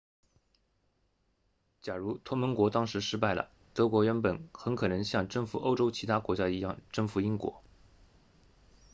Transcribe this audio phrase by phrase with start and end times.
[1.83, 7.61] 假如同盟国当时失败了德国原本很可能像征服欧洲其他国家一样征服英国